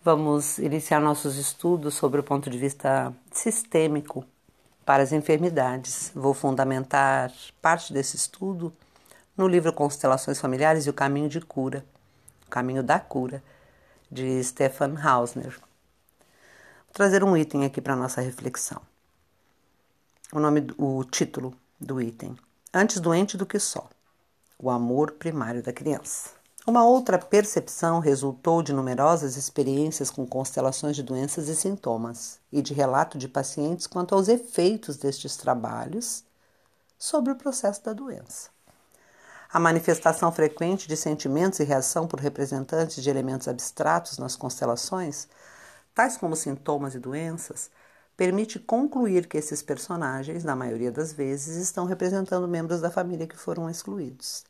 Vamos 0.00 0.58
iniciar 0.58 1.00
nossos 1.00 1.36
estudos 1.36 1.94
sobre 1.94 2.20
o 2.20 2.22
ponto 2.22 2.48
de 2.48 2.56
vista 2.56 3.12
sistêmico 3.32 4.24
para 4.86 5.02
as 5.02 5.10
enfermidades. 5.10 6.12
Vou 6.14 6.32
fundamentar 6.32 7.32
parte 7.60 7.92
desse 7.92 8.14
estudo 8.14 8.72
no 9.36 9.48
livro 9.48 9.72
Constelações 9.72 10.40
Familiares 10.40 10.86
e 10.86 10.90
o 10.90 10.94
Caminho 10.94 11.28
de 11.28 11.40
Cura, 11.40 11.84
o 12.46 12.48
Caminho 12.48 12.80
da 12.80 13.00
Cura, 13.00 13.42
de 14.08 14.42
Stefan 14.44 14.94
Hausner. 15.02 15.58
Vou 15.58 16.92
trazer 16.92 17.24
um 17.24 17.36
item 17.36 17.64
aqui 17.64 17.80
para 17.80 17.96
nossa 17.96 18.20
reflexão. 18.20 18.80
O 20.32 20.38
nome, 20.38 20.68
o 20.78 21.02
título 21.02 21.52
do 21.78 22.00
item: 22.00 22.36
Antes 22.72 23.00
doente 23.00 23.36
do 23.36 23.44
que 23.44 23.58
só. 23.58 23.90
O 24.56 24.70
amor 24.70 25.10
primário 25.12 25.60
da 25.60 25.72
criança. 25.72 26.37
Uma 26.68 26.84
outra 26.84 27.18
percepção 27.18 27.98
resultou 27.98 28.62
de 28.62 28.74
numerosas 28.74 29.38
experiências 29.38 30.10
com 30.10 30.26
constelações 30.26 30.94
de 30.94 31.02
doenças 31.02 31.48
e 31.48 31.56
sintomas 31.56 32.38
e 32.52 32.60
de 32.60 32.74
relato 32.74 33.16
de 33.16 33.26
pacientes 33.26 33.86
quanto 33.86 34.14
aos 34.14 34.28
efeitos 34.28 34.98
destes 34.98 35.34
trabalhos 35.34 36.24
sobre 36.98 37.32
o 37.32 37.36
processo 37.36 37.82
da 37.82 37.94
doença. 37.94 38.50
A 39.50 39.58
manifestação 39.58 40.30
frequente 40.30 40.86
de 40.86 40.94
sentimentos 40.94 41.58
e 41.58 41.64
reação 41.64 42.06
por 42.06 42.20
representantes 42.20 43.02
de 43.02 43.08
elementos 43.08 43.48
abstratos 43.48 44.18
nas 44.18 44.36
constelações, 44.36 45.26
tais 45.94 46.18
como 46.18 46.36
sintomas 46.36 46.94
e 46.94 46.98
doenças, 46.98 47.70
permite 48.14 48.58
concluir 48.58 49.26
que 49.26 49.38
esses 49.38 49.62
personagens, 49.62 50.44
na 50.44 50.54
maioria 50.54 50.92
das 50.92 51.14
vezes, 51.14 51.56
estão 51.56 51.86
representando 51.86 52.46
membros 52.46 52.82
da 52.82 52.90
família 52.90 53.26
que 53.26 53.38
foram 53.38 53.70
excluídos. 53.70 54.44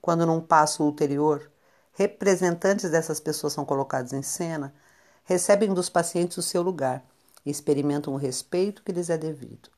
Quando, 0.00 0.26
num 0.26 0.40
passo 0.40 0.84
ulterior, 0.84 1.50
representantes 1.92 2.90
dessas 2.90 3.20
pessoas 3.20 3.52
são 3.52 3.64
colocados 3.64 4.12
em 4.12 4.22
cena, 4.22 4.72
recebem 5.24 5.74
dos 5.74 5.88
pacientes 5.88 6.36
o 6.36 6.42
seu 6.42 6.62
lugar 6.62 7.04
e 7.44 7.50
experimentam 7.50 8.14
o 8.14 8.16
respeito 8.16 8.82
que 8.82 8.92
lhes 8.92 9.10
é 9.10 9.18
devido. 9.18 9.68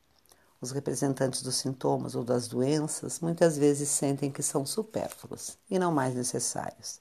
Os 0.61 0.71
representantes 0.71 1.41
dos 1.41 1.55
sintomas 1.55 2.13
ou 2.13 2.23
das 2.23 2.47
doenças 2.47 3.19
muitas 3.19 3.57
vezes 3.57 3.89
sentem 3.89 4.31
que 4.31 4.43
são 4.43 4.65
supérfluos 4.65 5.57
e 5.69 5.79
não 5.79 5.91
mais 5.91 6.13
necessários. 6.13 6.99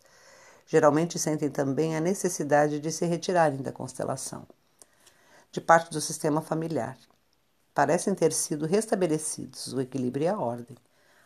Geralmente 0.66 1.18
sentem 1.18 1.50
também 1.50 1.94
a 1.94 2.00
necessidade 2.00 2.80
de 2.80 2.90
se 2.90 3.04
retirarem 3.04 3.60
da 3.60 3.70
constelação. 3.70 4.46
De 5.52 5.60
parte 5.60 5.90
do 5.90 6.00
sistema 6.00 6.40
familiar, 6.40 6.96
parecem 7.74 8.14
ter 8.14 8.32
sido 8.32 8.66
restabelecidos 8.66 9.72
o 9.72 9.80
equilíbrio 9.80 10.24
e 10.24 10.28
a 10.28 10.38
ordem. 10.38 10.76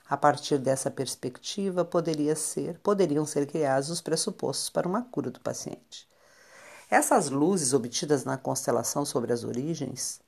A 0.06 0.18
partir 0.18 0.58
dessa 0.58 0.90
perspectiva, 0.90 1.82
poderia 1.82 2.36
ser, 2.36 2.78
poderiam 2.80 3.24
ser 3.24 3.46
criados 3.46 3.88
os 3.88 4.02
pressupostos 4.02 4.68
para 4.68 4.86
uma 4.86 5.00
cura 5.00 5.30
do 5.30 5.40
paciente. 5.40 6.06
Essas 6.90 7.30
luzes 7.30 7.72
obtidas 7.72 8.22
na 8.22 8.36
constelação 8.36 9.06
sobre 9.06 9.32
as 9.32 9.44
origens, 9.44 10.20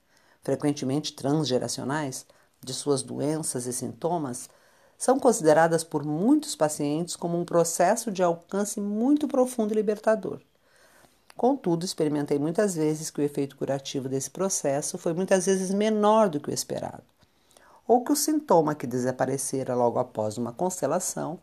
frequentemente 0.42 1.12
transgeracionais, 1.12 2.24
de 2.64 2.72
suas 2.72 3.02
doenças 3.02 3.66
e 3.66 3.72
sintomas, 3.72 4.48
são 4.96 5.20
consideradas 5.20 5.84
por 5.84 6.02
muitos 6.02 6.56
pacientes 6.56 7.14
como 7.14 7.38
um 7.38 7.44
processo 7.44 8.10
de 8.10 8.22
alcance 8.22 8.80
muito 8.80 9.28
profundo 9.28 9.74
e 9.74 9.76
libertador. 9.76 10.40
Contudo, 11.36 11.84
experimentei 11.84 12.38
muitas 12.38 12.74
vezes 12.74 13.10
que 13.10 13.20
o 13.20 13.24
efeito 13.24 13.58
curativo 13.58 14.08
desse 14.08 14.30
processo 14.30 14.96
foi 14.96 15.12
muitas 15.12 15.44
vezes 15.44 15.70
menor 15.70 16.30
do 16.30 16.40
que 16.40 16.48
o 16.48 16.54
esperado 16.54 17.04
ou 17.86 18.02
que 18.02 18.12
o 18.12 18.16
sintoma 18.16 18.74
que 18.74 18.86
desaparecera 18.86 19.74
logo 19.74 19.98
após 19.98 20.38
uma 20.38 20.52
constelação 20.52 21.38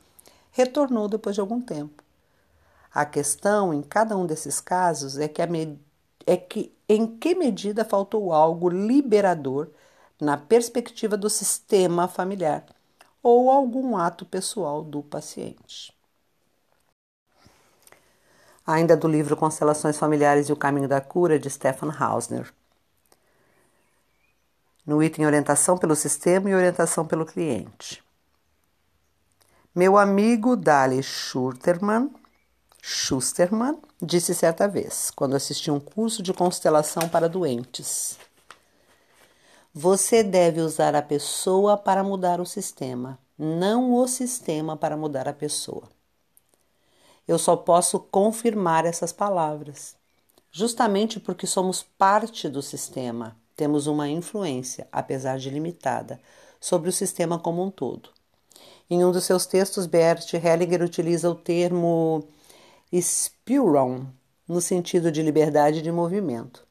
retornou 0.52 1.08
depois 1.08 1.36
de 1.36 1.42
algum 1.42 1.62
tempo. 1.62 2.04
A 2.94 3.06
questão 3.06 3.74
em 3.74 3.82
cada 3.82 4.16
um 4.16 4.26
desses 4.26 4.62
casos 4.62 5.18
é 5.18 5.28
que, 5.28 5.42
é 6.28 6.38
que 6.38 6.72
em 6.88 7.08
que 7.18 7.34
medida 7.34 7.84
faltou 7.84 8.32
algo 8.32 8.70
liberador 8.70 9.70
na 10.22 10.38
perspectiva 10.38 11.18
do 11.18 11.30
sistema 11.30 12.08
familiar 12.08 12.66
ou 13.22 13.50
algum 13.50 13.98
ato 13.98 14.26
pessoal 14.26 14.84
do 14.84 15.02
paciente. 15.02 15.94
Ainda 18.66 18.96
do 18.96 19.08
livro 19.08 19.36
Constelações 19.36 19.98
Familiares 19.98 20.48
e 20.48 20.54
o 20.54 20.58
Caminho 20.58 20.88
da 20.88 21.02
Cura, 21.02 21.40
de 21.40 21.50
Stefan 21.50 21.92
Hausner 21.92 22.54
no 24.86 25.02
item 25.02 25.26
orientação 25.26 25.78
pelo 25.78 25.96
sistema 25.96 26.50
e 26.50 26.56
orientação 26.56 27.06
pelo 27.06 27.26
cliente. 27.26 28.04
Meu 29.74 29.98
amigo 29.98 30.56
Dali 30.56 31.02
Schusterman, 31.02 32.12
Schusterman 32.82 33.80
disse 34.02 34.36
certa 34.36 34.68
vez, 34.68 35.10
quando 35.10 35.36
assisti 35.36 35.72
um 35.72 35.80
curso 35.80 36.22
de 36.22 36.34
constelação 36.34 37.08
para 37.08 37.30
doentes: 37.30 38.18
Você 39.74 40.22
deve 40.22 40.62
usar 40.62 40.96
a 40.96 41.02
pessoa 41.02 41.78
para 41.78 42.04
mudar 42.04 42.40
o 42.42 42.46
sistema, 42.46 43.18
não 43.38 43.94
o 43.96 44.08
sistema 44.08 44.76
para 44.76 44.98
mudar 44.98 45.28
a 45.28 45.34
pessoa. 45.34 45.90
Eu 47.26 47.40
só 47.40 47.56
posso 47.56 48.00
confirmar 48.00 48.86
essas 48.86 49.14
palavras, 49.14 49.96
justamente 50.52 51.22
porque 51.22 51.48
somos 51.48 51.82
parte 51.82 52.50
do 52.50 52.62
sistema 52.62 53.42
temos 53.56 53.88
uma 53.88 54.10
influência, 54.10 54.88
apesar 54.92 55.38
de 55.38 55.50
limitada, 55.50 56.20
sobre 56.60 56.90
o 56.90 56.94
sistema 56.94 57.38
como 57.38 57.64
um 57.64 57.70
todo. 57.70 58.10
Em 58.90 59.04
um 59.04 59.12
dos 59.12 59.24
seus 59.24 59.46
textos, 59.46 59.86
Bert 59.86 60.34
Hellinger 60.34 60.82
utiliza 60.82 61.30
o 61.30 61.36
termo 61.36 62.28
Spielraum, 62.94 64.08
no 64.48 64.60
sentido 64.60 65.12
de 65.12 65.22
liberdade 65.22 65.82
de 65.82 65.92
movimento. 65.92 66.66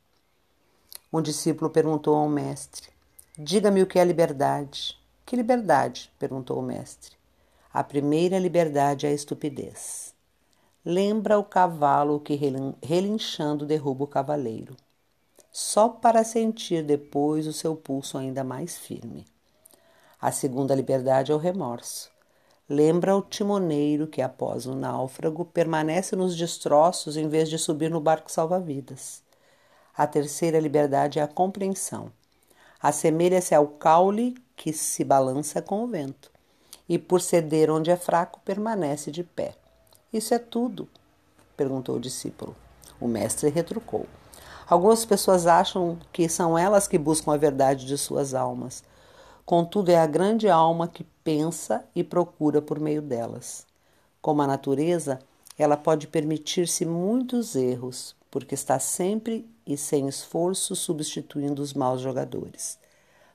Um 1.12 1.22
discípulo 1.22 1.71
perguntou 1.71 2.16
ao 2.16 2.28
mestre: 2.28 2.88
Diga-me 3.37 3.82
o 3.82 3.87
que 3.87 3.98
é 3.98 4.04
liberdade. 4.04 4.98
Que 5.25 5.37
liberdade? 5.37 6.10
perguntou 6.19 6.59
o 6.59 6.62
mestre. 6.62 7.16
A 7.72 7.82
primeira 7.82 8.38
liberdade 8.38 9.06
é 9.06 9.10
a 9.10 9.15
estupidez. 9.15 10.15
Lembra 10.84 11.38
o 11.38 11.44
cavalo 11.44 12.21
que 12.21 12.34
relinchando 12.82 13.65
derruba 13.65 14.04
o 14.04 14.09
cavaleiro 14.09 14.76
só 15.52 15.86
para 15.86 16.24
sentir 16.24 16.82
depois 16.82 17.46
o 17.46 17.52
seu 17.52 17.76
pulso 17.76 18.16
ainda 18.16 18.42
mais 18.42 18.78
firme. 18.78 19.26
A 20.18 20.32
segunda 20.32 20.74
liberdade 20.74 21.30
é 21.30 21.34
o 21.34 21.38
remorso. 21.38 22.10
Lembra 22.66 23.14
o 23.14 23.20
timoneiro 23.20 24.06
que, 24.06 24.22
após 24.22 24.64
o 24.64 24.74
náufrago, 24.74 25.44
permanece 25.44 26.16
nos 26.16 26.34
destroços 26.34 27.18
em 27.18 27.28
vez 27.28 27.50
de 27.50 27.58
subir 27.58 27.91
no 27.91 28.00
barco 28.00 28.32
salva-vidas. 28.32 29.22
A 29.94 30.06
terceira 30.06 30.58
liberdade 30.58 31.18
é 31.18 31.22
a 31.22 31.28
compreensão. 31.28 32.10
Assemelha-se 32.80 33.54
ao 33.54 33.66
caule 33.66 34.34
que 34.56 34.72
se 34.72 35.04
balança 35.04 35.60
com 35.60 35.84
o 35.84 35.88
vento, 35.88 36.30
e 36.88 36.98
por 36.98 37.20
ceder 37.20 37.70
onde 37.70 37.91
é 37.91 37.96
fraco, 37.96 38.41
permanece 38.41 39.10
de 39.10 39.22
pé. 39.22 39.54
Isso 40.10 40.32
é 40.32 40.38
tudo? 40.38 40.88
perguntou 41.56 41.96
o 41.96 42.00
discípulo. 42.00 42.56
O 42.98 43.06
mestre 43.06 43.50
retrucou. 43.50 44.06
Algumas 44.66 45.04
pessoas 45.04 45.46
acham 45.46 45.98
que 46.12 46.28
são 46.28 46.56
elas 46.56 46.86
que 46.86 46.96
buscam 46.96 47.32
a 47.32 47.36
verdade 47.36 47.84
de 47.84 47.98
suas 47.98 48.32
almas. 48.32 48.82
Contudo, 49.44 49.90
é 49.90 49.98
a 49.98 50.06
grande 50.06 50.48
alma 50.48 50.86
que 50.86 51.04
pensa 51.24 51.84
e 51.94 52.04
procura 52.04 52.62
por 52.62 52.78
meio 52.78 53.02
delas. 53.02 53.66
Como 54.20 54.40
a 54.40 54.46
natureza, 54.46 55.18
ela 55.58 55.76
pode 55.76 56.06
permitir-se 56.06 56.86
muitos 56.86 57.56
erros, 57.56 58.14
porque 58.30 58.54
está 58.54 58.78
sempre 58.78 59.50
e 59.66 59.76
sem 59.76 60.06
esforço 60.06 60.76
substituindo 60.76 61.60
os 61.60 61.74
maus 61.74 62.00
jogadores. 62.00 62.78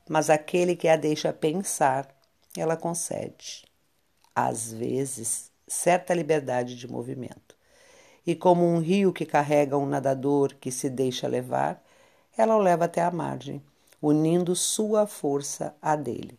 Mas 0.09 0.29
aquele 0.29 0.75
que 0.75 0.87
a 0.87 0.95
deixa 0.95 1.33
pensar, 1.33 2.07
ela 2.55 2.77
concede, 2.77 3.65
às 4.33 4.71
vezes, 4.71 5.51
certa 5.67 6.13
liberdade 6.13 6.75
de 6.75 6.87
movimento 6.87 7.56
e 8.27 8.35
como 8.35 8.65
um 8.65 8.79
rio 8.79 9.13
que 9.13 9.25
carrega 9.25 9.77
um 9.77 9.85
nadador 9.85 10.53
que 10.59 10.69
se 10.69 10.89
deixa 10.89 11.29
levar, 11.29 11.81
ela 12.37 12.57
o 12.57 12.59
leva 12.59 12.83
até 12.83 13.01
a 13.01 13.09
margem, 13.09 13.63
unindo 14.01 14.53
sua 14.53 15.07
força 15.07 15.73
à 15.81 15.95
dele. 15.95 16.37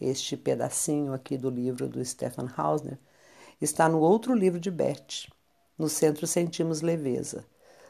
Este 0.00 0.38
pedacinho 0.38 1.12
aqui 1.12 1.36
do 1.36 1.50
livro 1.50 1.86
do 1.86 2.02
Stefan 2.02 2.50
Hausner 2.56 2.98
está 3.60 3.90
no 3.90 4.00
outro 4.00 4.32
livro 4.32 4.58
de 4.58 4.70
Beth, 4.70 5.28
No 5.76 5.86
Centro 5.86 6.26
Sentimos 6.26 6.80
Leveza. 6.80 7.44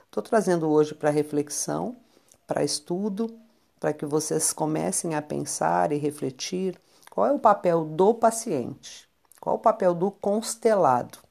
Estou 0.06 0.20
trazendo 0.20 0.68
hoje 0.68 0.92
para 0.92 1.10
reflexão, 1.10 1.96
para 2.44 2.64
estudo, 2.64 3.38
para 3.78 3.92
que 3.92 4.04
vocês 4.04 4.52
comecem 4.52 5.14
a 5.14 5.22
pensar 5.22 5.92
e 5.92 5.96
refletir 5.96 6.76
qual 7.08 7.28
é 7.28 7.32
o 7.32 7.38
papel 7.38 7.84
do 7.84 8.12
paciente, 8.12 9.08
qual 9.40 9.54
é 9.54 9.58
o 9.60 9.62
papel 9.62 9.94
do 9.94 10.10
constelado 10.10 11.29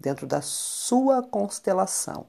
dentro 0.00 0.26
da 0.26 0.40
sua 0.42 1.22
constelação. 1.22 2.26